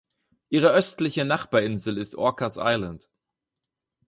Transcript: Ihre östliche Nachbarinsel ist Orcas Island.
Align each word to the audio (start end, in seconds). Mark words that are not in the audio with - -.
Ihre 0.49 0.71
östliche 0.71 1.25
Nachbarinsel 1.25 1.99
ist 1.99 2.15
Orcas 2.15 2.55
Island. 2.59 3.07